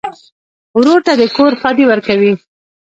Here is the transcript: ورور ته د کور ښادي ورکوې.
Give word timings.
ورور 0.77 0.99
ته 1.05 1.13
د 1.19 1.23
کور 1.35 1.51
ښادي 1.61 1.83
ورکوې. 1.87 2.33